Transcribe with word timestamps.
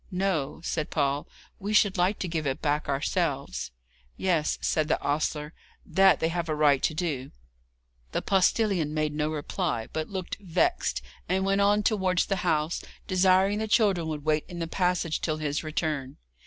'No,' 0.09 0.61
said 0.63 0.89
Paul; 0.89 1.27
'we 1.59 1.73
should 1.73 1.95
like 1.95 2.17
to 2.17 2.27
give 2.27 2.47
it 2.47 2.59
back 2.59 2.89
ourselves.' 2.89 3.69
'Yes,' 4.17 4.57
said 4.59 4.87
the 4.87 4.99
ostler, 4.99 5.53
'that 5.85 6.19
they 6.19 6.29
have 6.29 6.49
a 6.49 6.55
right 6.55 6.81
to 6.81 6.95
do.' 6.95 7.29
The 8.11 8.23
postillion 8.23 8.95
made 8.95 9.13
no 9.13 9.29
reply, 9.29 9.89
but 9.93 10.09
looked 10.09 10.37
vexed, 10.39 11.03
and 11.29 11.45
went 11.45 11.61
on 11.61 11.83
towards 11.83 12.25
the 12.25 12.37
house, 12.37 12.83
desiring 13.05 13.59
the 13.59 13.67
children 13.67 14.07
would 14.07 14.25
wait 14.25 14.43
in 14.47 14.57
the 14.57 14.65
passage 14.65 15.21
till 15.21 15.37
his 15.37 15.63
return. 15.63 16.17